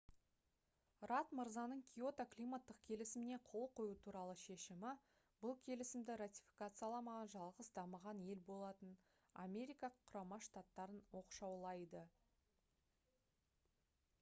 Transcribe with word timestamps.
радд 1.09 1.33
мырзаның 1.39 1.81
киото 1.89 2.23
климаттық 2.35 2.79
келісіміне 2.87 3.37
қол 3.49 3.67
қою 3.79 3.91
туралы 4.07 4.37
шешімі 4.43 4.93
бұл 5.43 5.53
келісімді 5.67 6.15
ратификацияламаған 6.23 7.29
жалғыз 7.35 7.69
дамыған 7.77 8.23
ел 8.31 8.41
болатын 8.49 8.97
америка 9.45 9.91
құрама 10.09 10.41
штаттарын 10.49 11.05
оқшаулайды 11.23 12.03